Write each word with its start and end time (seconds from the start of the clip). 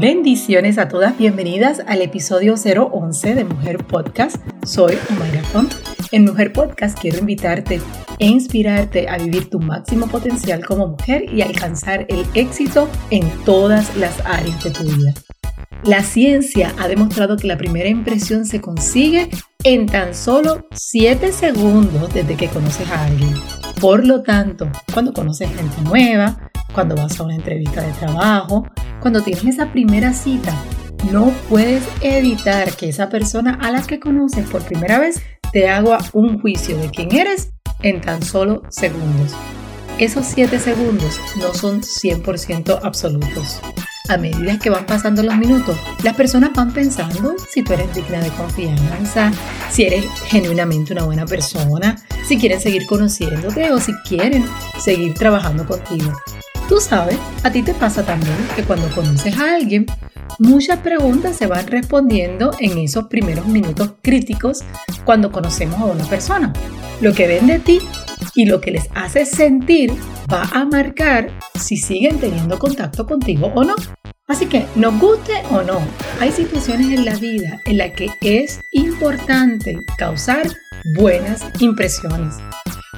Bendiciones 0.00 0.78
a 0.78 0.86
todas, 0.86 1.18
bienvenidas 1.18 1.82
al 1.88 2.02
episodio 2.02 2.54
011 2.54 3.34
de 3.34 3.44
Mujer 3.44 3.78
Podcast. 3.84 4.36
Soy 4.64 4.96
Omaira 5.10 5.42
Font. 5.42 5.74
En 6.12 6.24
Mujer 6.24 6.52
Podcast 6.52 6.96
quiero 6.96 7.18
invitarte 7.18 7.80
e 8.20 8.26
inspirarte 8.26 9.08
a 9.08 9.18
vivir 9.18 9.50
tu 9.50 9.58
máximo 9.58 10.06
potencial 10.06 10.64
como 10.64 10.86
mujer 10.86 11.24
y 11.34 11.42
alcanzar 11.42 12.06
el 12.08 12.24
éxito 12.34 12.88
en 13.10 13.28
todas 13.44 13.96
las 13.96 14.24
áreas 14.24 14.62
de 14.62 14.70
tu 14.70 14.84
vida. 14.84 15.14
La 15.82 16.04
ciencia 16.04 16.72
ha 16.78 16.86
demostrado 16.86 17.36
que 17.36 17.48
la 17.48 17.58
primera 17.58 17.88
impresión 17.88 18.46
se 18.46 18.60
consigue 18.60 19.28
en 19.64 19.86
tan 19.86 20.14
solo 20.14 20.68
7 20.74 21.32
segundos 21.32 22.14
desde 22.14 22.36
que 22.36 22.46
conoces 22.46 22.88
a 22.88 23.04
alguien. 23.04 23.34
Por 23.80 24.06
lo 24.06 24.22
tanto, 24.22 24.70
cuando 24.92 25.12
conoces 25.12 25.48
gente 25.50 25.82
nueva, 25.82 26.47
cuando 26.72 26.94
vas 26.96 27.18
a 27.18 27.24
una 27.24 27.34
entrevista 27.34 27.82
de 27.82 27.92
trabajo, 27.92 28.66
cuando 29.00 29.22
tienes 29.22 29.44
esa 29.46 29.72
primera 29.72 30.12
cita, 30.12 30.54
no 31.12 31.32
puedes 31.48 31.82
evitar 32.00 32.72
que 32.72 32.88
esa 32.88 33.08
persona 33.08 33.58
a 33.60 33.70
la 33.70 33.82
que 33.82 34.00
conoces 34.00 34.48
por 34.48 34.62
primera 34.62 34.98
vez 34.98 35.22
te 35.52 35.68
haga 35.68 35.98
un 36.12 36.40
juicio 36.40 36.76
de 36.76 36.90
quién 36.90 37.14
eres 37.14 37.50
en 37.82 38.00
tan 38.00 38.22
solo 38.22 38.62
segundos. 38.68 39.34
Esos 39.98 40.26
7 40.26 40.58
segundos 40.58 41.20
no 41.36 41.54
son 41.54 41.80
100% 41.82 42.80
absolutos. 42.82 43.60
A 44.08 44.16
medida 44.16 44.58
que 44.58 44.70
van 44.70 44.86
pasando 44.86 45.22
los 45.22 45.36
minutos, 45.36 45.76
las 46.02 46.14
personas 46.14 46.50
van 46.54 46.72
pensando 46.72 47.34
si 47.50 47.62
tú 47.62 47.74
eres 47.74 47.94
digna 47.94 48.20
de 48.20 48.30
confianza, 48.30 49.30
si 49.70 49.84
eres 49.84 50.06
genuinamente 50.26 50.92
una 50.92 51.04
buena 51.04 51.26
persona, 51.26 51.96
si 52.26 52.38
quieren 52.38 52.60
seguir 52.60 52.86
conociéndote 52.86 53.70
o 53.70 53.78
si 53.80 53.92
quieren 54.08 54.46
seguir 54.78 55.14
trabajando 55.14 55.66
contigo. 55.66 56.12
Tú 56.68 56.80
sabes, 56.80 57.16
a 57.44 57.50
ti 57.50 57.62
te 57.62 57.72
pasa 57.72 58.04
también 58.04 58.36
que 58.54 58.62
cuando 58.62 58.90
conoces 58.94 59.38
a 59.38 59.54
alguien, 59.54 59.86
muchas 60.38 60.78
preguntas 60.80 61.34
se 61.34 61.46
van 61.46 61.66
respondiendo 61.66 62.50
en 62.60 62.76
esos 62.76 63.06
primeros 63.06 63.46
minutos 63.46 63.94
críticos 64.02 64.58
cuando 65.06 65.32
conocemos 65.32 65.80
a 65.80 65.86
una 65.86 66.04
persona. 66.04 66.52
Lo 67.00 67.14
que 67.14 67.26
ven 67.26 67.46
de 67.46 67.58
ti 67.58 67.80
y 68.34 68.44
lo 68.44 68.60
que 68.60 68.72
les 68.72 68.86
hace 68.94 69.24
sentir 69.24 69.94
va 70.30 70.42
a 70.52 70.66
marcar 70.66 71.30
si 71.58 71.78
siguen 71.78 72.20
teniendo 72.20 72.58
contacto 72.58 73.06
contigo 73.06 73.50
o 73.54 73.64
no. 73.64 73.74
Así 74.26 74.44
que, 74.44 74.66
nos 74.74 75.00
guste 75.00 75.32
o 75.50 75.62
no, 75.62 75.80
hay 76.20 76.30
situaciones 76.30 76.90
en 76.90 77.06
la 77.06 77.16
vida 77.16 77.62
en 77.64 77.78
las 77.78 77.92
que 77.92 78.10
es 78.20 78.60
importante 78.72 79.78
causar 79.96 80.46
buenas 80.98 81.46
impresiones. 81.60 82.34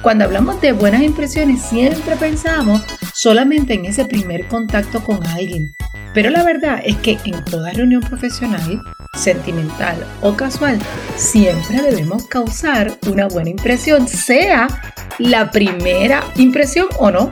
Cuando 0.01 0.25
hablamos 0.25 0.59
de 0.61 0.71
buenas 0.71 1.03
impresiones, 1.03 1.61
siempre 1.61 2.15
pensamos 2.15 2.81
solamente 3.13 3.75
en 3.75 3.85
ese 3.85 4.03
primer 4.03 4.47
contacto 4.47 5.03
con 5.03 5.23
alguien. 5.27 5.75
Pero 6.15 6.31
la 6.31 6.43
verdad 6.43 6.81
es 6.83 6.97
que 6.97 7.19
en 7.23 7.45
toda 7.45 7.71
reunión 7.71 8.01
profesional, 8.01 8.81
sentimental 9.13 9.95
o 10.21 10.35
casual, 10.35 10.79
siempre 11.17 11.83
debemos 11.83 12.25
causar 12.25 12.97
una 13.07 13.27
buena 13.27 13.51
impresión, 13.51 14.07
sea 14.07 14.67
la 15.19 15.51
primera 15.51 16.23
impresión 16.35 16.87
o 16.97 17.11
no. 17.11 17.29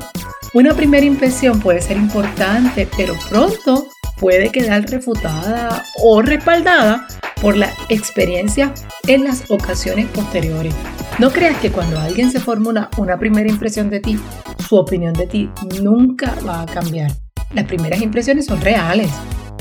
Una 0.53 0.75
primera 0.75 1.05
impresión 1.05 1.59
puede 1.59 1.81
ser 1.81 1.97
importante, 1.97 2.87
pero 2.95 3.15
pronto 3.29 3.87
puede 4.19 4.51
quedar 4.51 4.83
refutada 4.83 5.83
o 6.03 6.21
respaldada 6.21 7.07
por 7.41 7.57
la 7.57 7.73
experiencia 7.89 8.73
en 9.07 9.23
las 9.23 9.49
ocasiones 9.49 10.05
posteriores. 10.07 10.75
No 11.19 11.31
creas 11.31 11.57
que 11.59 11.69
cuando 11.69 11.99
alguien 11.99 12.31
se 12.31 12.39
forma 12.39 12.89
una, 12.97 13.19
primera 13.19 13.49
impresión 13.49 13.89
de 13.89 13.99
ti, 13.99 14.17
su 14.65 14.77
opinión 14.77 15.13
de 15.13 15.27
ti 15.27 15.49
nunca 15.81 16.33
va 16.47 16.61
a 16.61 16.65
cambiar. 16.65 17.11
Las 17.53 17.65
primeras 17.65 18.01
impresiones 18.01 18.45
son 18.45 18.61
reales, 18.61 19.11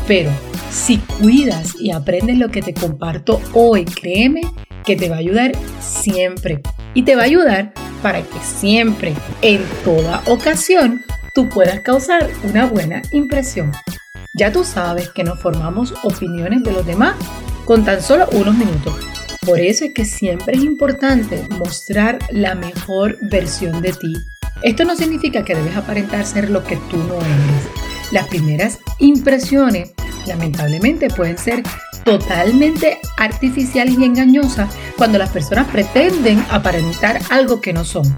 pero 0.06 0.30
si 0.70 0.98
cuidas 0.98 1.74
y 1.80 1.90
aprendes 1.90 2.38
lo 2.38 2.48
que 2.50 2.62
te 2.62 2.74
comparto 2.74 3.40
hoy, 3.54 3.84
créeme 3.84 4.42
que 4.84 4.94
te 4.94 5.08
va 5.08 5.16
a 5.16 5.18
ayudar 5.18 5.50
siempre. 5.80 6.62
Y 6.94 7.02
te 7.02 7.16
va 7.16 7.22
a 7.22 7.26
ayudar 7.26 7.72
para 8.02 8.22
que 8.22 8.38
siempre, 8.38 9.14
en 9.42 9.60
toda 9.84 10.22
ocasión, 10.26 11.00
tú 11.34 11.48
puedas 11.48 11.80
causar 11.80 12.30
una 12.44 12.66
buena 12.66 13.02
impresión. 13.10 13.72
Ya 14.38 14.52
tú 14.52 14.62
sabes 14.62 15.08
que 15.08 15.24
nos 15.24 15.40
formamos 15.40 15.92
opiniones 16.04 16.62
de 16.62 16.70
los 16.70 16.86
demás 16.86 17.16
con 17.64 17.84
tan 17.84 18.00
solo 18.00 18.28
unos 18.30 18.54
minutos. 18.54 18.94
Por 19.44 19.60
eso 19.60 19.84
es 19.84 19.94
que 19.94 20.04
siempre 20.04 20.56
es 20.56 20.64
importante 20.64 21.42
mostrar 21.58 22.18
la 22.30 22.54
mejor 22.54 23.18
versión 23.30 23.80
de 23.80 23.92
ti. 23.92 24.14
Esto 24.62 24.84
no 24.84 24.96
significa 24.96 25.44
que 25.44 25.54
debes 25.54 25.76
aparentar 25.76 26.26
ser 26.26 26.50
lo 26.50 26.64
que 26.64 26.76
tú 26.90 26.96
no 26.96 27.14
eres. 27.14 28.10
Las 28.10 28.26
primeras 28.26 28.78
impresiones, 28.98 29.92
lamentablemente, 30.26 31.08
pueden 31.08 31.38
ser 31.38 31.62
totalmente 32.04 32.98
artificiales 33.18 33.98
y 33.98 34.04
engañosas 34.04 34.74
cuando 34.96 35.18
las 35.18 35.30
personas 35.30 35.68
pretenden 35.68 36.44
aparentar 36.50 37.20
algo 37.30 37.60
que 37.60 37.72
no 37.72 37.84
son. 37.84 38.16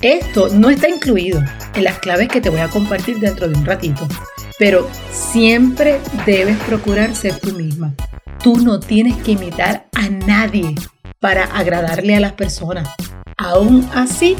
Esto 0.00 0.48
no 0.48 0.70
está 0.70 0.88
incluido 0.88 1.42
en 1.74 1.84
las 1.84 1.98
claves 1.98 2.28
que 2.28 2.40
te 2.40 2.50
voy 2.50 2.60
a 2.60 2.68
compartir 2.68 3.18
dentro 3.18 3.48
de 3.48 3.56
un 3.56 3.64
ratito, 3.64 4.06
pero 4.58 4.88
siempre 5.10 6.00
debes 6.24 6.56
procurar 6.60 7.14
ser 7.14 7.38
tú 7.38 7.52
misma. 7.52 7.94
Tú 8.42 8.56
no 8.56 8.80
tienes 8.80 9.22
que 9.22 9.32
imitar 9.32 9.86
a 9.92 10.08
nadie 10.08 10.74
para 11.20 11.44
agradarle 11.44 12.16
a 12.16 12.20
las 12.20 12.32
personas. 12.32 12.88
Aún 13.36 13.88
así, 13.94 14.34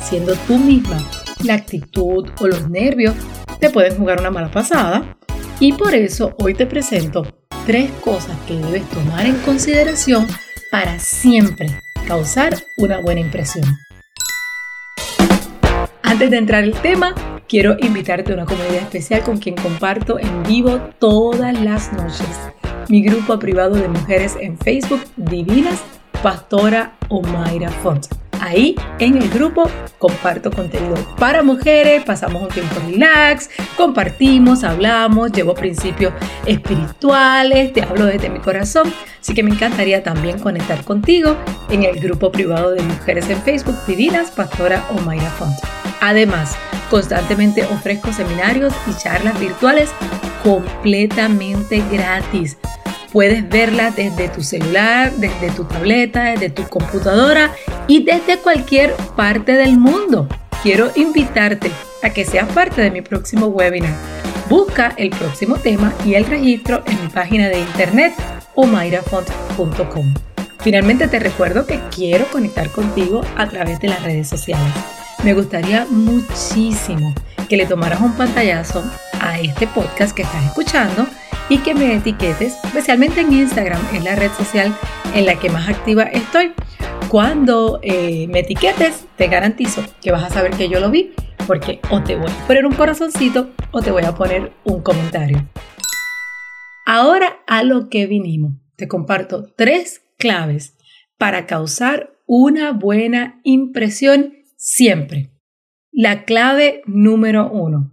siendo 0.00 0.34
tú 0.46 0.56
misma, 0.56 0.98
la 1.42 1.54
actitud 1.54 2.28
o 2.38 2.46
los 2.46 2.70
nervios 2.70 3.16
te 3.58 3.68
pueden 3.70 3.96
jugar 3.96 4.20
una 4.20 4.30
mala 4.30 4.52
pasada. 4.52 5.16
Y 5.58 5.72
por 5.72 5.96
eso 5.96 6.36
hoy 6.38 6.54
te 6.54 6.64
presento 6.64 7.26
tres 7.66 7.90
cosas 8.04 8.38
que 8.46 8.54
debes 8.54 8.88
tomar 8.88 9.26
en 9.26 9.34
consideración 9.38 10.28
para 10.70 11.00
siempre 11.00 11.66
causar 12.06 12.54
una 12.76 13.00
buena 13.00 13.20
impresión. 13.20 13.64
Antes 16.04 16.30
de 16.30 16.36
entrar 16.36 16.62
al 16.62 16.80
tema, 16.82 17.16
quiero 17.48 17.76
invitarte 17.80 18.30
a 18.30 18.36
una 18.36 18.46
comunidad 18.46 18.76
especial 18.76 19.24
con 19.24 19.38
quien 19.38 19.56
comparto 19.56 20.20
en 20.20 20.44
vivo 20.44 20.78
todas 21.00 21.60
las 21.60 21.92
noches 21.92 22.28
mi 22.90 23.02
grupo 23.02 23.38
privado 23.38 23.76
de 23.76 23.88
mujeres 23.88 24.36
en 24.40 24.58
Facebook, 24.58 25.00
Divinas 25.16 25.80
Pastora 26.24 26.96
Omaira 27.08 27.70
Font. 27.70 28.08
Ahí 28.40 28.74
en 28.98 29.16
el 29.16 29.28
grupo 29.30 29.70
comparto 29.98 30.50
contenido 30.50 30.96
para 31.16 31.42
mujeres, 31.44 32.02
pasamos 32.04 32.42
un 32.42 32.48
tiempo 32.48 32.74
relax, 32.88 33.48
compartimos, 33.76 34.64
hablamos, 34.64 35.30
llevo 35.30 35.54
principios 35.54 36.12
espirituales, 36.46 37.72
te 37.72 37.82
hablo 37.82 38.06
desde 38.06 38.28
mi 38.28 38.40
corazón, 38.40 38.92
así 39.20 39.34
que 39.34 39.44
me 39.44 39.50
encantaría 39.50 40.02
también 40.02 40.40
conectar 40.40 40.82
contigo 40.82 41.36
en 41.70 41.84
el 41.84 42.00
grupo 42.00 42.32
privado 42.32 42.72
de 42.72 42.82
mujeres 42.82 43.30
en 43.30 43.40
Facebook, 43.42 43.76
Divinas 43.86 44.32
Pastora 44.32 44.84
Omaira 44.98 45.30
Font. 45.30 45.56
Además, 46.00 46.56
constantemente 46.90 47.62
ofrezco 47.66 48.12
seminarios 48.12 48.74
y 48.88 48.94
charlas 49.00 49.38
virtuales 49.38 49.90
completamente 50.42 51.84
gratis 51.92 52.56
Puedes 53.12 53.48
verla 53.48 53.90
desde 53.90 54.28
tu 54.28 54.42
celular, 54.42 55.12
desde 55.16 55.50
tu 55.50 55.64
tableta, 55.64 56.24
desde 56.24 56.50
tu 56.50 56.68
computadora 56.68 57.52
y 57.88 58.04
desde 58.04 58.38
cualquier 58.38 58.94
parte 59.16 59.52
del 59.52 59.78
mundo. 59.78 60.28
Quiero 60.62 60.90
invitarte 60.94 61.72
a 62.02 62.10
que 62.10 62.24
seas 62.24 62.52
parte 62.52 62.82
de 62.82 62.90
mi 62.90 63.02
próximo 63.02 63.46
webinar. 63.46 63.94
Busca 64.48 64.94
el 64.96 65.10
próximo 65.10 65.56
tema 65.56 65.92
y 66.04 66.14
el 66.14 66.24
registro 66.24 66.82
en 66.86 67.02
mi 67.02 67.08
página 67.08 67.48
de 67.48 67.58
internet 67.58 68.14
omairafont.com. 68.54 70.14
Finalmente 70.60 71.08
te 71.08 71.18
recuerdo 71.18 71.66
que 71.66 71.80
quiero 71.94 72.26
conectar 72.26 72.70
contigo 72.70 73.22
a 73.36 73.48
través 73.48 73.80
de 73.80 73.88
las 73.88 74.02
redes 74.02 74.28
sociales. 74.28 74.72
Me 75.24 75.34
gustaría 75.34 75.86
muchísimo 75.90 77.14
que 77.48 77.56
le 77.56 77.66
tomaras 77.66 78.00
un 78.00 78.12
pantallazo 78.12 78.84
a 79.20 79.38
este 79.40 79.66
podcast 79.66 80.14
que 80.14 80.22
estás 80.22 80.44
escuchando 80.44 81.06
y 81.50 81.58
que 81.58 81.74
me 81.74 81.96
etiquetes, 81.96 82.56
especialmente 82.64 83.20
en 83.20 83.32
Instagram, 83.32 83.82
es 83.92 84.04
la 84.04 84.14
red 84.14 84.30
social 84.32 84.72
en 85.14 85.26
la 85.26 85.38
que 85.38 85.50
más 85.50 85.68
activa 85.68 86.04
estoy. 86.04 86.52
Cuando 87.08 87.80
eh, 87.82 88.28
me 88.28 88.38
etiquetes, 88.38 89.04
te 89.16 89.26
garantizo 89.26 89.82
que 90.00 90.12
vas 90.12 90.22
a 90.22 90.30
saber 90.30 90.52
que 90.52 90.68
yo 90.68 90.78
lo 90.78 90.90
vi, 90.90 91.12
porque 91.48 91.80
o 91.90 92.02
te 92.02 92.14
voy 92.14 92.30
a 92.30 92.46
poner 92.46 92.64
un 92.64 92.72
corazoncito 92.72 93.50
o 93.72 93.82
te 93.82 93.90
voy 93.90 94.04
a 94.04 94.14
poner 94.14 94.52
un 94.64 94.80
comentario. 94.80 95.44
Ahora 96.86 97.40
a 97.46 97.64
lo 97.64 97.88
que 97.88 98.06
vinimos. 98.06 98.54
Te 98.76 98.88
comparto 98.88 99.52
tres 99.56 100.02
claves 100.18 100.78
para 101.18 101.46
causar 101.46 102.14
una 102.26 102.72
buena 102.72 103.40
impresión 103.42 104.34
siempre. 104.56 105.32
La 105.90 106.24
clave 106.24 106.82
número 106.86 107.50
uno. 107.50 107.92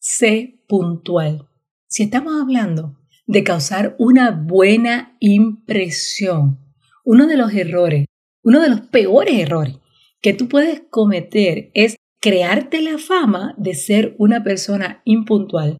Sé 0.00 0.60
puntual. 0.66 1.47
Si 1.90 2.02
estamos 2.02 2.38
hablando 2.38 2.98
de 3.26 3.42
causar 3.42 3.96
una 3.98 4.30
buena 4.30 5.16
impresión, 5.20 6.58
uno 7.02 7.26
de 7.26 7.38
los 7.38 7.54
errores, 7.54 8.04
uno 8.42 8.60
de 8.60 8.68
los 8.68 8.82
peores 8.82 9.38
errores 9.38 9.76
que 10.20 10.34
tú 10.34 10.48
puedes 10.48 10.82
cometer 10.90 11.70
es 11.72 11.96
crearte 12.20 12.82
la 12.82 12.98
fama 12.98 13.54
de 13.56 13.74
ser 13.74 14.14
una 14.18 14.44
persona 14.44 15.00
impuntual. 15.04 15.78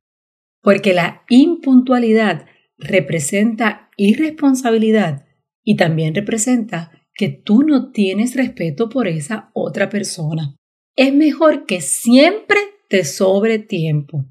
porque 0.60 0.93
la 0.93 1.22
impuntualidad 1.28 2.46
representa 2.78 3.90
irresponsabilidad 3.96 5.25
y 5.62 5.76
también 5.76 6.14
representa 6.14 6.90
que 7.14 7.28
tú 7.28 7.62
no 7.62 7.93
tienes 7.93 8.34
respeto 8.34 8.88
por 8.88 9.06
esa 9.06 9.50
otra 9.55 9.88
persona. 9.88 10.56
Es 10.96 11.14
mejor 11.14 11.64
que 11.64 11.81
siempre 11.81 12.58
te 12.88 13.05
sobre 13.05 13.60
tiempo. 13.60 14.26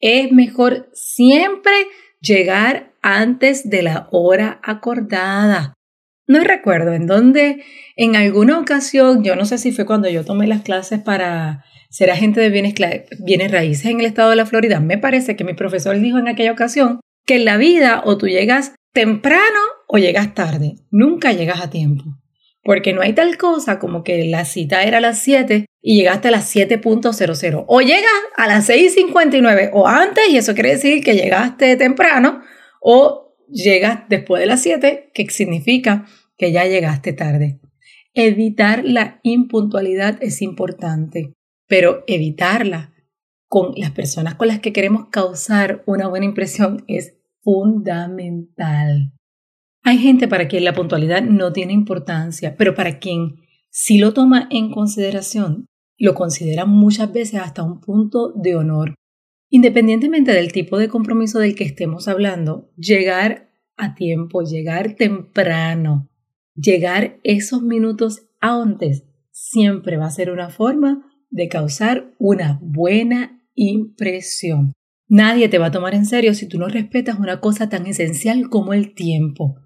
Es 0.00 0.32
mejor 0.32 0.88
siempre 0.92 1.72
llegar 2.20 2.92
antes 3.02 3.68
de 3.68 3.82
la 3.82 4.08
hora 4.10 4.60
acordada. 4.62 5.74
No 6.26 6.44
recuerdo 6.44 6.92
en 6.92 7.06
dónde, 7.06 7.64
en 7.96 8.14
alguna 8.14 8.58
ocasión, 8.58 9.24
yo 9.24 9.34
no 9.36 9.44
sé 9.44 9.58
si 9.58 9.72
fue 9.72 9.84
cuando 9.84 10.08
yo 10.08 10.24
tomé 10.24 10.46
las 10.46 10.62
clases 10.62 11.00
para 11.00 11.64
ser 11.90 12.10
agente 12.10 12.40
de 12.40 12.50
bienes, 12.50 12.74
bienes 13.18 13.50
raíces 13.50 13.86
en 13.86 13.98
el 13.98 14.06
estado 14.06 14.30
de 14.30 14.36
la 14.36 14.46
Florida, 14.46 14.78
me 14.78 14.96
parece 14.96 15.34
que 15.34 15.44
mi 15.44 15.54
profesor 15.54 15.98
dijo 15.98 16.18
en 16.18 16.28
aquella 16.28 16.52
ocasión 16.52 17.00
que 17.26 17.36
en 17.36 17.44
la 17.44 17.56
vida 17.56 18.02
o 18.04 18.16
tú 18.16 18.28
llegas 18.28 18.74
temprano 18.92 19.58
o 19.88 19.98
llegas 19.98 20.34
tarde, 20.34 20.76
nunca 20.90 21.32
llegas 21.32 21.60
a 21.60 21.70
tiempo. 21.70 22.04
Porque 22.62 22.92
no 22.92 23.00
hay 23.00 23.14
tal 23.14 23.36
cosa 23.38 23.78
como 23.78 24.04
que 24.04 24.24
la 24.26 24.44
cita 24.44 24.82
era 24.82 24.98
a 24.98 25.00
las 25.00 25.18
7 25.20 25.66
y 25.82 25.96
llegaste 25.96 26.28
a 26.28 26.30
las 26.30 26.54
7.00. 26.54 27.64
O 27.66 27.80
llegas 27.80 28.10
a 28.36 28.46
las 28.46 28.68
6.59 28.68 29.70
o 29.72 29.86
antes 29.86 30.28
y 30.28 30.36
eso 30.36 30.54
quiere 30.54 30.70
decir 30.70 31.02
que 31.02 31.14
llegaste 31.14 31.76
temprano 31.76 32.42
o 32.80 33.36
llegas 33.48 34.00
después 34.08 34.40
de 34.40 34.46
las 34.46 34.62
7, 34.62 35.10
que 35.14 35.28
significa 35.30 36.06
que 36.36 36.52
ya 36.52 36.64
llegaste 36.64 37.12
tarde. 37.12 37.60
Evitar 38.14 38.84
la 38.84 39.20
impuntualidad 39.22 40.18
es 40.20 40.42
importante, 40.42 41.32
pero 41.66 42.04
evitarla 42.06 42.92
con 43.50 43.72
las 43.76 43.90
personas 43.90 44.36
con 44.36 44.48
las 44.48 44.60
que 44.60 44.72
queremos 44.72 45.08
causar 45.10 45.82
una 45.86 46.06
buena 46.06 46.24
impresión 46.24 46.84
es 46.86 47.16
fundamental. 47.42 49.12
Hay 49.82 49.98
gente 49.98 50.28
para 50.28 50.48
quien 50.48 50.64
la 50.64 50.74
puntualidad 50.74 51.22
no 51.22 51.52
tiene 51.52 51.72
importancia, 51.72 52.54
pero 52.56 52.74
para 52.74 52.98
quien 52.98 53.36
sí 53.70 53.98
lo 53.98 54.12
toma 54.12 54.46
en 54.50 54.70
consideración, 54.70 55.66
lo 55.98 56.14
considera 56.14 56.64
muchas 56.64 57.12
veces 57.12 57.40
hasta 57.40 57.62
un 57.62 57.80
punto 57.80 58.32
de 58.34 58.56
honor. 58.56 58.94
Independientemente 59.48 60.32
del 60.32 60.52
tipo 60.52 60.78
de 60.78 60.88
compromiso 60.88 61.38
del 61.38 61.54
que 61.54 61.64
estemos 61.64 62.08
hablando, 62.08 62.70
llegar 62.76 63.50
a 63.76 63.94
tiempo, 63.94 64.42
llegar 64.42 64.94
temprano, 64.94 66.08
llegar 66.54 67.18
esos 67.24 67.62
minutos 67.62 68.28
antes, 68.40 69.04
siempre 69.30 69.96
va 69.96 70.06
a 70.06 70.10
ser 70.10 70.30
una 70.30 70.50
forma 70.50 71.10
de 71.30 71.48
causar 71.48 72.14
una 72.18 72.58
buena 72.62 73.42
impresión. 73.54 74.72
Nadie 75.08 75.48
te 75.48 75.58
va 75.58 75.66
a 75.66 75.72
tomar 75.72 75.94
en 75.94 76.06
serio 76.06 76.34
si 76.34 76.46
tú 76.46 76.58
no 76.58 76.68
respetas 76.68 77.18
una 77.18 77.40
cosa 77.40 77.68
tan 77.68 77.86
esencial 77.86 78.48
como 78.48 78.72
el 78.72 78.94
tiempo, 78.94 79.56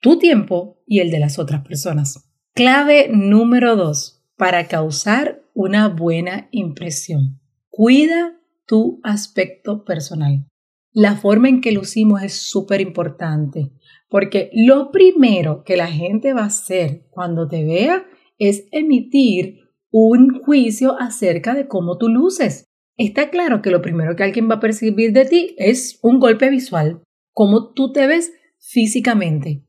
tu 0.00 0.18
tiempo 0.18 0.82
y 0.86 1.00
el 1.00 1.10
de 1.10 1.20
las 1.20 1.38
otras 1.38 1.62
personas. 1.64 2.30
Clave 2.54 3.08
número 3.12 3.76
dos 3.76 4.24
para 4.36 4.66
causar 4.66 5.42
una 5.54 5.88
buena 5.88 6.48
impresión. 6.50 7.40
Cuida 7.68 8.40
tu 8.66 9.00
aspecto 9.02 9.84
personal. 9.84 10.46
La 10.92 11.16
forma 11.16 11.48
en 11.48 11.60
que 11.60 11.72
lucimos 11.72 12.22
es 12.22 12.34
súper 12.34 12.80
importante 12.80 13.70
porque 14.08 14.50
lo 14.52 14.90
primero 14.90 15.62
que 15.62 15.76
la 15.76 15.86
gente 15.86 16.32
va 16.32 16.42
a 16.42 16.46
hacer 16.46 17.06
cuando 17.10 17.46
te 17.46 17.64
vea 17.64 18.04
es 18.38 18.64
emitir 18.72 19.60
un 19.92 20.40
juicio 20.42 20.96
acerca 20.98 21.54
de 21.54 21.68
cómo 21.68 21.96
tú 21.96 22.08
luces 22.08 22.64
está 22.96 23.30
claro 23.30 23.62
que 23.62 23.70
lo 23.70 23.80
primero 23.80 24.14
que 24.14 24.24
alguien 24.24 24.50
va 24.50 24.56
a 24.56 24.60
percibir 24.60 25.12
de 25.12 25.24
ti 25.24 25.54
es 25.56 25.98
un 26.02 26.20
golpe 26.20 26.50
visual, 26.50 27.02
cómo 27.32 27.72
tú 27.72 27.92
te 27.92 28.06
ves 28.06 28.32
físicamente. 28.58 29.64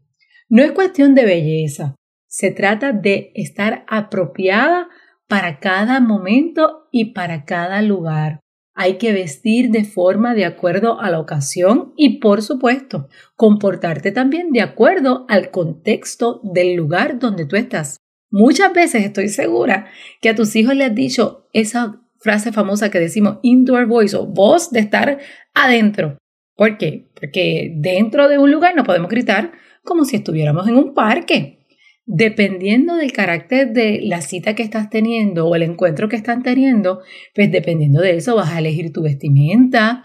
No 0.51 0.61
es 0.63 0.73
cuestión 0.73 1.15
de 1.15 1.23
belleza, 1.23 1.95
se 2.27 2.51
trata 2.51 2.91
de 2.91 3.31
estar 3.35 3.85
apropiada 3.87 4.89
para 5.29 5.59
cada 5.59 6.01
momento 6.01 6.89
y 6.91 7.13
para 7.13 7.45
cada 7.45 7.81
lugar. 7.81 8.41
Hay 8.75 8.97
que 8.97 9.13
vestir 9.13 9.69
de 9.69 9.85
forma 9.85 10.35
de 10.35 10.43
acuerdo 10.43 10.99
a 10.99 11.09
la 11.09 11.21
ocasión 11.21 11.93
y, 11.95 12.19
por 12.19 12.41
supuesto, 12.41 13.07
comportarte 13.37 14.11
también 14.11 14.51
de 14.51 14.59
acuerdo 14.59 15.25
al 15.29 15.51
contexto 15.51 16.41
del 16.43 16.75
lugar 16.75 17.17
donde 17.17 17.45
tú 17.45 17.55
estás. 17.55 17.95
Muchas 18.29 18.73
veces 18.73 19.05
estoy 19.05 19.29
segura 19.29 19.87
que 20.19 20.27
a 20.27 20.35
tus 20.35 20.53
hijos 20.57 20.75
les 20.75 20.89
has 20.89 20.95
dicho 20.95 21.47
esa 21.53 22.01
frase 22.17 22.51
famosa 22.51 22.91
que 22.91 22.99
decimos 22.99 23.37
indoor 23.41 23.85
voice 23.85 24.17
o 24.17 24.25
voz 24.25 24.69
de 24.71 24.81
estar 24.81 25.17
adentro. 25.53 26.17
¿Por 26.57 26.77
qué? 26.77 27.09
Porque 27.17 27.71
dentro 27.77 28.27
de 28.27 28.37
un 28.37 28.51
lugar 28.51 28.75
no 28.75 28.83
podemos 28.83 29.09
gritar 29.09 29.53
como 29.83 30.05
si 30.05 30.17
estuviéramos 30.17 30.67
en 30.67 30.75
un 30.75 30.93
parque. 30.93 31.59
Dependiendo 32.05 32.95
del 32.95 33.11
carácter 33.11 33.71
de 33.71 34.01
la 34.03 34.21
cita 34.21 34.55
que 34.55 34.63
estás 34.63 34.89
teniendo 34.89 35.47
o 35.47 35.55
el 35.55 35.63
encuentro 35.63 36.09
que 36.09 36.15
están 36.15 36.43
teniendo, 36.43 37.01
pues 37.35 37.51
dependiendo 37.51 38.01
de 38.01 38.17
eso 38.17 38.35
vas 38.35 38.51
a 38.51 38.59
elegir 38.59 38.91
tu 38.91 39.03
vestimenta. 39.03 40.03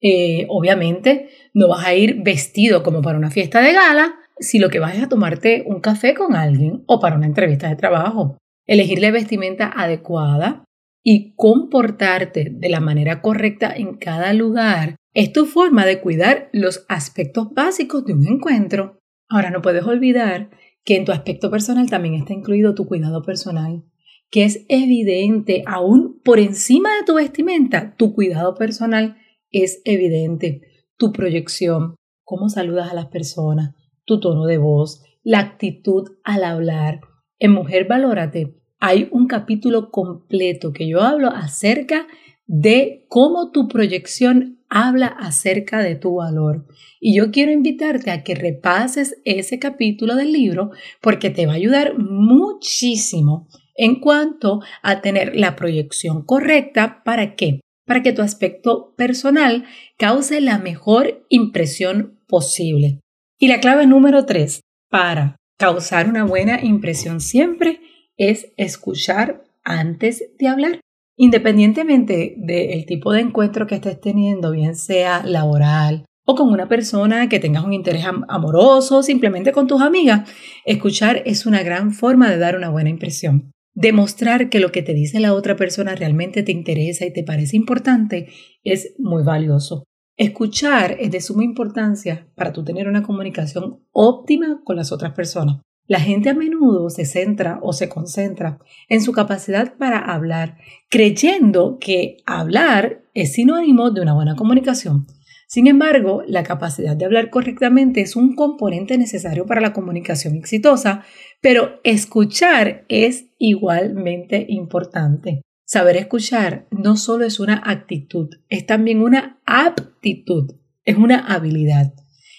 Eh, 0.00 0.46
obviamente 0.48 1.30
no 1.54 1.68
vas 1.68 1.84
a 1.84 1.94
ir 1.94 2.22
vestido 2.22 2.82
como 2.82 3.02
para 3.02 3.18
una 3.18 3.30
fiesta 3.30 3.60
de 3.60 3.72
gala 3.72 4.14
si 4.38 4.58
lo 4.58 4.70
que 4.70 4.78
vas 4.78 4.96
es 4.96 5.02
a 5.02 5.08
tomarte 5.08 5.64
un 5.66 5.80
café 5.80 6.14
con 6.14 6.36
alguien 6.36 6.84
o 6.86 7.00
para 7.00 7.16
una 7.16 7.26
entrevista 7.26 7.68
de 7.68 7.76
trabajo. 7.76 8.38
Elegir 8.66 9.00
la 9.00 9.10
vestimenta 9.10 9.72
adecuada 9.74 10.64
y 11.02 11.34
comportarte 11.36 12.50
de 12.52 12.68
la 12.68 12.80
manera 12.80 13.22
correcta 13.22 13.72
en 13.74 13.96
cada 13.96 14.32
lugar 14.32 14.96
es 15.14 15.32
tu 15.32 15.46
forma 15.46 15.86
de 15.86 16.00
cuidar 16.00 16.48
los 16.52 16.84
aspectos 16.88 17.52
básicos 17.52 18.04
de 18.04 18.12
un 18.12 18.26
encuentro. 18.26 18.97
Ahora 19.28 19.50
no 19.50 19.62
puedes 19.62 19.84
olvidar 19.84 20.50
que 20.84 20.96
en 20.96 21.04
tu 21.04 21.12
aspecto 21.12 21.50
personal 21.50 21.90
también 21.90 22.14
está 22.14 22.32
incluido 22.32 22.74
tu 22.74 22.86
cuidado 22.86 23.22
personal, 23.22 23.84
que 24.30 24.44
es 24.44 24.64
evidente 24.68 25.62
aún 25.66 26.20
por 26.24 26.38
encima 26.38 26.94
de 26.96 27.04
tu 27.04 27.14
vestimenta, 27.14 27.94
tu 27.96 28.14
cuidado 28.14 28.54
personal 28.54 29.16
es 29.50 29.82
evidente, 29.84 30.62
tu 30.96 31.12
proyección, 31.12 31.96
cómo 32.24 32.48
saludas 32.48 32.90
a 32.90 32.94
las 32.94 33.06
personas, 33.06 33.74
tu 34.04 34.20
tono 34.20 34.46
de 34.46 34.58
voz, 34.58 35.02
la 35.22 35.40
actitud 35.40 36.08
al 36.24 36.44
hablar. 36.44 37.00
En 37.38 37.52
mujer, 37.52 37.86
valórate 37.86 38.58
hay 38.80 39.08
un 39.10 39.26
capítulo 39.26 39.90
completo 39.90 40.72
que 40.72 40.88
yo 40.88 41.02
hablo 41.02 41.28
acerca 41.28 42.06
de 42.46 43.04
cómo 43.08 43.50
tu 43.50 43.68
proyección 43.68 44.57
habla 44.68 45.06
acerca 45.06 45.80
de 45.80 45.96
tu 45.96 46.16
valor. 46.16 46.66
Y 47.00 47.16
yo 47.16 47.30
quiero 47.30 47.52
invitarte 47.52 48.10
a 48.10 48.22
que 48.22 48.34
repases 48.34 49.20
ese 49.24 49.58
capítulo 49.58 50.14
del 50.14 50.32
libro 50.32 50.70
porque 51.00 51.30
te 51.30 51.46
va 51.46 51.52
a 51.52 51.56
ayudar 51.56 51.98
muchísimo 51.98 53.48
en 53.74 54.00
cuanto 54.00 54.60
a 54.82 55.00
tener 55.00 55.36
la 55.36 55.56
proyección 55.56 56.22
correcta. 56.22 57.02
¿Para 57.04 57.34
qué? 57.34 57.60
Para 57.86 58.02
que 58.02 58.12
tu 58.12 58.22
aspecto 58.22 58.94
personal 58.96 59.64
cause 59.96 60.40
la 60.40 60.58
mejor 60.58 61.24
impresión 61.28 62.18
posible. 62.26 63.00
Y 63.38 63.48
la 63.48 63.60
clave 63.60 63.86
número 63.86 64.26
tres, 64.26 64.60
para 64.90 65.36
causar 65.58 66.08
una 66.08 66.24
buena 66.24 66.62
impresión 66.62 67.20
siempre 67.20 67.80
es 68.16 68.52
escuchar 68.56 69.44
antes 69.62 70.24
de 70.38 70.48
hablar. 70.48 70.80
Independientemente 71.20 72.36
del 72.38 72.86
tipo 72.86 73.12
de 73.12 73.20
encuentro 73.20 73.66
que 73.66 73.74
estés 73.74 74.00
teniendo, 74.00 74.52
bien 74.52 74.76
sea 74.76 75.24
laboral 75.24 76.04
o 76.24 76.36
con 76.36 76.50
una 76.50 76.68
persona 76.68 77.28
que 77.28 77.40
tengas 77.40 77.64
un 77.64 77.72
interés 77.72 78.04
amoroso, 78.28 79.02
simplemente 79.02 79.50
con 79.50 79.66
tus 79.66 79.82
amigas, 79.82 80.30
escuchar 80.64 81.22
es 81.26 81.44
una 81.44 81.64
gran 81.64 81.90
forma 81.90 82.30
de 82.30 82.38
dar 82.38 82.56
una 82.56 82.68
buena 82.68 82.90
impresión. 82.90 83.50
Demostrar 83.74 84.48
que 84.48 84.60
lo 84.60 84.70
que 84.70 84.82
te 84.82 84.94
dice 84.94 85.18
la 85.18 85.34
otra 85.34 85.56
persona 85.56 85.96
realmente 85.96 86.44
te 86.44 86.52
interesa 86.52 87.04
y 87.04 87.12
te 87.12 87.24
parece 87.24 87.56
importante 87.56 88.28
es 88.62 88.94
muy 88.98 89.24
valioso. 89.24 89.84
Escuchar 90.16 90.96
es 91.00 91.10
de 91.10 91.20
suma 91.20 91.42
importancia 91.42 92.28
para 92.36 92.52
tú 92.52 92.62
tener 92.62 92.86
una 92.86 93.02
comunicación 93.02 93.80
óptima 93.90 94.60
con 94.64 94.76
las 94.76 94.92
otras 94.92 95.14
personas. 95.14 95.62
La 95.88 96.00
gente 96.00 96.28
a 96.28 96.34
menudo 96.34 96.90
se 96.90 97.06
centra 97.06 97.60
o 97.62 97.72
se 97.72 97.88
concentra 97.88 98.58
en 98.90 99.00
su 99.00 99.12
capacidad 99.12 99.74
para 99.78 99.98
hablar, 99.98 100.58
creyendo 100.90 101.78
que 101.80 102.18
hablar 102.26 103.04
es 103.14 103.32
sinónimo 103.32 103.90
de 103.90 104.02
una 104.02 104.12
buena 104.12 104.36
comunicación. 104.36 105.06
Sin 105.46 105.66
embargo, 105.66 106.22
la 106.26 106.42
capacidad 106.42 106.94
de 106.94 107.06
hablar 107.06 107.30
correctamente 107.30 108.02
es 108.02 108.16
un 108.16 108.34
componente 108.34 108.98
necesario 108.98 109.46
para 109.46 109.62
la 109.62 109.72
comunicación 109.72 110.36
exitosa, 110.36 111.04
pero 111.40 111.80
escuchar 111.84 112.84
es 112.88 113.30
igualmente 113.38 114.44
importante. 114.46 115.40
Saber 115.64 115.96
escuchar 115.96 116.66
no 116.70 116.98
solo 116.98 117.24
es 117.24 117.40
una 117.40 117.62
actitud, 117.64 118.28
es 118.50 118.66
también 118.66 119.00
una 119.00 119.40
aptitud, 119.46 120.52
es 120.84 120.98
una 120.98 121.18
habilidad 121.18 121.94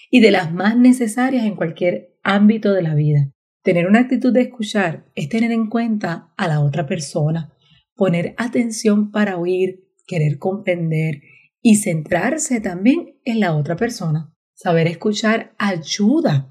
y 0.08 0.20
de 0.20 0.30
las 0.30 0.52
más 0.52 0.76
necesarias 0.76 1.44
en 1.46 1.56
cualquier 1.56 2.14
ámbito 2.22 2.72
de 2.72 2.82
la 2.82 2.94
vida. 2.94 3.32
Tener 3.62 3.86
una 3.86 4.00
actitud 4.00 4.32
de 4.32 4.42
escuchar 4.42 5.04
es 5.14 5.28
tener 5.28 5.52
en 5.52 5.68
cuenta 5.68 6.32
a 6.38 6.48
la 6.48 6.60
otra 6.60 6.86
persona, 6.86 7.52
poner 7.94 8.34
atención 8.38 9.10
para 9.10 9.36
oír, 9.36 9.86
querer 10.06 10.38
comprender 10.38 11.20
y 11.60 11.76
centrarse 11.76 12.60
también 12.62 13.18
en 13.24 13.38
la 13.40 13.54
otra 13.54 13.76
persona. 13.76 14.34
Saber 14.54 14.86
escuchar 14.86 15.54
ayuda 15.58 16.50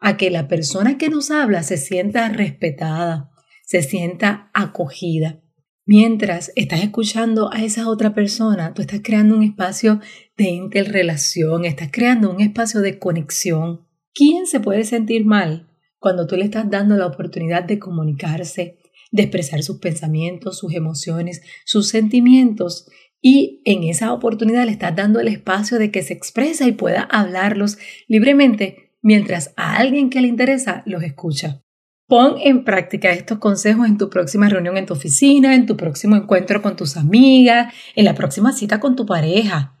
a 0.00 0.16
que 0.16 0.30
la 0.30 0.48
persona 0.48 0.96
que 0.96 1.10
nos 1.10 1.30
habla 1.30 1.62
se 1.62 1.76
sienta 1.76 2.30
respetada, 2.30 3.30
se 3.66 3.82
sienta 3.82 4.50
acogida. 4.54 5.42
Mientras 5.84 6.52
estás 6.56 6.82
escuchando 6.82 7.52
a 7.52 7.62
esa 7.62 7.88
otra 7.90 8.14
persona, 8.14 8.72
tú 8.72 8.80
estás 8.80 9.00
creando 9.02 9.36
un 9.36 9.42
espacio 9.42 10.00
de 10.38 10.48
interrelación, 10.48 11.66
estás 11.66 11.90
creando 11.92 12.30
un 12.30 12.40
espacio 12.40 12.80
de 12.80 12.98
conexión. 12.98 13.86
¿Quién 14.14 14.46
se 14.46 14.58
puede 14.58 14.84
sentir 14.84 15.26
mal 15.26 15.68
cuando 15.98 16.26
tú 16.26 16.36
le 16.36 16.44
estás 16.44 16.68
dando 16.70 16.96
la 16.96 17.06
oportunidad 17.06 17.64
de 17.64 17.78
comunicarse, 17.78 18.78
de 19.10 19.22
expresar 19.22 19.62
sus 19.62 19.78
pensamientos, 19.78 20.58
sus 20.58 20.74
emociones, 20.74 21.42
sus 21.64 21.88
sentimientos 21.88 22.86
y 23.20 23.62
en 23.64 23.84
esa 23.84 24.12
oportunidad 24.12 24.66
le 24.66 24.72
estás 24.72 24.94
dando 24.94 25.20
el 25.20 25.28
espacio 25.28 25.78
de 25.78 25.90
que 25.90 26.02
se 26.02 26.12
expresa 26.12 26.66
y 26.66 26.72
pueda 26.72 27.02
hablarlos 27.02 27.78
libremente 28.08 28.92
mientras 29.02 29.52
a 29.56 29.76
alguien 29.76 30.10
que 30.10 30.20
le 30.20 30.28
interesa 30.28 30.82
los 30.86 31.02
escucha. 31.02 31.62
Pon 32.08 32.36
en 32.38 32.64
práctica 32.64 33.10
estos 33.10 33.38
consejos 33.38 33.86
en 33.88 33.98
tu 33.98 34.10
próxima 34.10 34.48
reunión 34.48 34.76
en 34.76 34.86
tu 34.86 34.94
oficina, 34.94 35.56
en 35.56 35.66
tu 35.66 35.76
próximo 35.76 36.14
encuentro 36.14 36.62
con 36.62 36.76
tus 36.76 36.96
amigas, 36.96 37.74
en 37.96 38.04
la 38.04 38.14
próxima 38.14 38.52
cita 38.52 38.78
con 38.78 38.94
tu 38.94 39.06
pareja. 39.06 39.76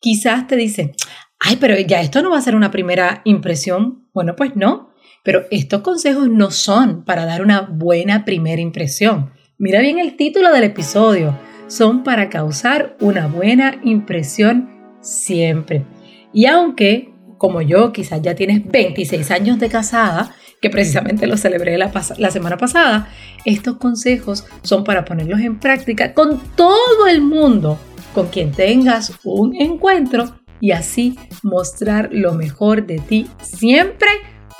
Quizás 0.00 0.48
te 0.48 0.56
dicen, 0.56 0.92
ay, 1.38 1.56
pero 1.60 1.78
ya 1.78 2.00
esto 2.00 2.20
no 2.20 2.30
va 2.30 2.38
a 2.38 2.42
ser 2.42 2.56
una 2.56 2.72
primera 2.72 3.22
impresión. 3.24 4.08
Bueno, 4.12 4.34
pues 4.34 4.56
no, 4.56 4.91
pero 5.22 5.44
estos 5.50 5.82
consejos 5.82 6.28
no 6.28 6.50
son 6.50 7.04
para 7.04 7.24
dar 7.24 7.42
una 7.42 7.60
buena 7.62 8.24
primera 8.24 8.60
impresión. 8.60 9.32
Mira 9.58 9.80
bien 9.80 9.98
el 9.98 10.16
título 10.16 10.52
del 10.52 10.64
episodio 10.64 11.38
son 11.68 12.02
para 12.02 12.28
causar 12.28 12.96
una 13.00 13.28
buena 13.28 13.80
impresión 13.84 14.68
siempre. 15.00 15.84
Y 16.32 16.46
aunque, 16.46 17.12
como 17.38 17.62
yo, 17.62 17.92
quizás 17.92 18.20
ya 18.22 18.34
tienes 18.34 18.66
26 18.66 19.30
años 19.30 19.58
de 19.58 19.68
casada, 19.68 20.34
que 20.60 20.70
precisamente 20.70 21.26
lo 21.26 21.36
celebré 21.36 21.76
la, 21.76 21.90
la, 22.18 22.30
semana 22.30 22.56
pasada, 22.56 23.08
estos 23.44 23.78
consejos 23.78 24.44
son 24.62 24.84
para 24.84 25.04
ponerlos 25.04 25.40
en 25.40 25.58
práctica 25.58 26.14
con 26.14 26.40
todo 26.54 27.08
el 27.08 27.20
mundo 27.20 27.78
con 28.14 28.28
quien 28.28 28.52
tengas 28.52 29.12
un 29.24 29.56
encuentro 29.56 30.36
y 30.60 30.70
así 30.70 31.18
mostrar 31.42 32.10
lo 32.12 32.34
mejor 32.34 32.86
de 32.86 32.98
ti 32.98 33.26
siempre 33.40 34.08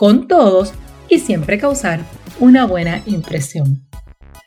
con 0.02 0.26
todos 0.26 0.72
y 1.08 1.20
siempre 1.20 1.58
causar 1.58 2.00
una 2.40 2.66
buena 2.66 3.02
impresión. 3.06 3.86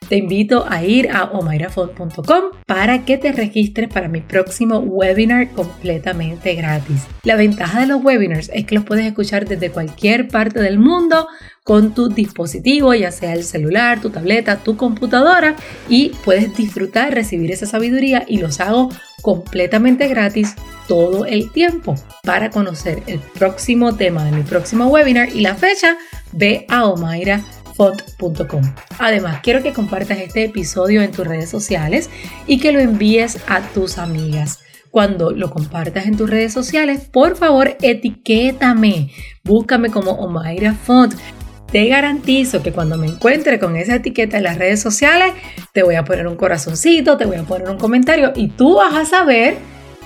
Te 0.10 0.18
invito 0.18 0.66
a 0.68 0.84
ir 0.84 1.10
a 1.10 1.32
omairafont.com 1.32 2.44
para 2.68 3.06
que 3.06 3.18
te 3.18 3.32
registres 3.32 3.88
para 3.88 4.10
mi 4.10 4.20
próximo 4.20 4.80
webinar 4.80 5.50
completamente 5.52 6.56
gratis. 6.56 7.08
La 7.24 7.38
ventaja 7.38 7.80
de 7.80 7.88
los 7.88 8.04
webinars 8.04 8.52
es 8.54 8.66
que 8.66 8.76
los 8.76 8.84
puedes 8.84 9.06
escuchar 9.06 9.48
desde 9.48 9.72
cualquier 9.72 10.28
parte 10.28 10.62
del 10.62 10.78
mundo 10.78 11.26
con 11.64 11.94
tu 11.94 12.10
dispositivo, 12.10 12.94
ya 12.94 13.12
sea 13.12 13.32
el 13.32 13.46
celular, 13.46 14.02
tu 14.02 14.10
tableta, 14.10 14.58
tu 14.58 14.76
computadora 14.76 15.56
y 15.88 16.10
puedes 16.26 16.54
disfrutar, 16.54 17.14
recibir 17.14 17.54
esa 17.54 17.66
sabiduría 17.66 18.26
y 18.28 18.40
los 18.40 18.60
hago 18.60 18.90
completamente 19.26 20.08
gratis 20.08 20.54
todo 20.88 21.26
el 21.26 21.52
tiempo. 21.52 21.96
Para 22.22 22.52
conocer 22.52 23.02
el 23.08 23.18
próximo 23.20 23.96
tema 23.96 24.24
de 24.24 24.32
mi 24.32 24.44
próximo 24.44 24.86
webinar 24.86 25.30
y 25.30 25.40
la 25.40 25.56
fecha, 25.56 25.98
ve 26.32 26.68
a 26.70 26.86
omaira.com 26.86 28.62
Además, 29.00 29.40
quiero 29.42 29.64
que 29.64 29.74
compartas 29.74 30.20
este 30.20 30.44
episodio 30.44 31.02
en 31.02 31.12
tus 31.12 31.26
redes 31.26 31.50
sociales 31.50 32.12
y 32.46 32.60
que 32.60 32.72
lo 32.72 32.80
envíes 32.80 33.40
a 33.48 33.62
tus 33.62 33.98
amigas. 33.98 34.60
Cuando 34.92 35.32
lo 35.32 35.50
compartas 35.50 36.06
en 36.06 36.18
tus 36.18 36.30
redes 36.30 36.54
sociales, 36.54 37.10
por 37.12 37.36
favor, 37.36 37.76
etiquétame. 37.82 39.10
Búscame 39.44 39.90
como 39.90 40.12
Omaira 40.12 40.76
Font. 40.76 41.16
Te 41.76 41.90
garantizo 41.90 42.64
que 42.64 42.72
cuando 42.72 42.98
me 42.98 43.06
encuentre 43.06 43.60
con 43.60 43.76
esa 43.76 43.96
etiqueta 43.96 44.38
en 44.38 44.44
las 44.44 44.58
redes 44.58 44.80
sociales, 44.82 45.34
te 45.74 45.84
voy 45.84 45.96
a 45.96 46.06
poner 46.06 46.26
un 46.26 46.38
corazoncito, 46.38 47.18
te 47.18 47.26
voy 47.26 47.36
a 47.36 47.44
poner 47.44 47.70
un 47.70 47.78
comentario 47.78 48.32
y 48.34 48.48
tú 48.48 48.76
vas 48.76 48.94
a 48.94 49.04
saber 49.04 49.58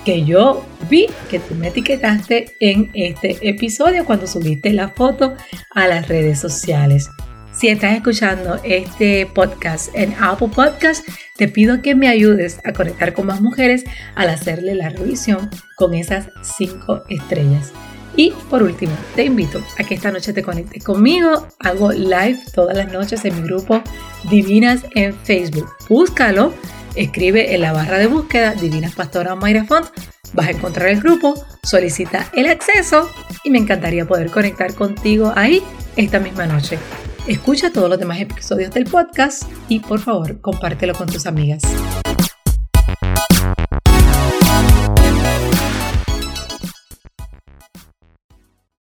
que 0.04 0.24
yo 0.24 0.66
vi 0.88 1.06
que 1.30 1.38
tú 1.38 1.54
me 1.54 1.68
etiquetaste 1.68 2.56
en 2.58 2.90
este 2.94 3.48
episodio 3.48 4.04
cuando 4.04 4.26
subiste 4.26 4.72
la 4.72 4.88
foto 4.88 5.34
a 5.72 5.86
las 5.86 6.08
redes 6.08 6.40
sociales. 6.40 7.08
Si 7.52 7.68
estás 7.68 7.94
escuchando 7.94 8.60
este 8.64 9.26
podcast 9.32 9.94
en 9.94 10.12
Apple 10.18 10.50
Podcast, 10.52 11.06
te 11.36 11.46
pido 11.46 11.82
que 11.82 11.94
me 11.94 12.08
ayudes 12.08 12.58
a 12.64 12.72
conectar 12.72 13.14
con 13.14 13.26
más 13.26 13.40
mujeres 13.40 13.84
al 14.16 14.30
hacerle 14.30 14.74
la 14.74 14.88
revisión 14.88 15.48
con 15.76 15.94
esas 15.94 16.30
cinco 16.42 17.04
estrellas. 17.08 17.72
Y 18.16 18.32
por 18.50 18.62
último, 18.62 18.92
te 19.14 19.24
invito 19.24 19.62
a 19.78 19.84
que 19.84 19.94
esta 19.94 20.10
noche 20.10 20.32
te 20.32 20.42
conectes 20.42 20.82
conmigo. 20.84 21.46
Hago 21.58 21.92
live 21.92 22.38
todas 22.54 22.76
las 22.76 22.92
noches 22.92 23.24
en 23.24 23.36
mi 23.36 23.42
grupo 23.42 23.82
Divinas 24.28 24.84
en 24.94 25.14
Facebook. 25.14 25.68
Búscalo, 25.88 26.52
escribe 26.94 27.54
en 27.54 27.62
la 27.62 27.72
barra 27.72 27.98
de 27.98 28.06
búsqueda 28.06 28.54
Divinas 28.54 28.94
Pastora 28.94 29.34
Mayra 29.34 29.64
Font. 29.64 29.86
Vas 30.32 30.48
a 30.48 30.50
encontrar 30.50 30.88
el 30.88 31.00
grupo, 31.00 31.34
solicita 31.62 32.28
el 32.34 32.48
acceso 32.48 33.08
y 33.42 33.50
me 33.50 33.58
encantaría 33.58 34.06
poder 34.06 34.30
conectar 34.30 34.74
contigo 34.74 35.32
ahí 35.34 35.62
esta 35.96 36.20
misma 36.20 36.46
noche. 36.46 36.78
Escucha 37.26 37.70
todos 37.72 37.88
los 37.88 37.98
demás 37.98 38.20
episodios 38.20 38.72
del 38.72 38.84
podcast 38.84 39.44
y 39.68 39.80
por 39.80 40.00
favor 40.00 40.40
compártelo 40.40 40.94
con 40.94 41.08
tus 41.08 41.26
amigas. 41.26 41.62